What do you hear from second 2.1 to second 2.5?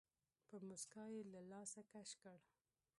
کړ.